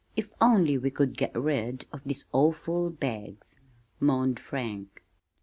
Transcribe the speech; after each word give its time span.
"If 0.15 0.31
only 0.41 0.79
we 0.79 0.89
could 0.89 1.15
get 1.15 1.35
rid 1.35 1.85
of 1.93 2.01
these 2.03 2.25
awful 2.33 2.89
bags," 2.89 3.57
moaned 3.99 4.39
Frank. 4.39 5.03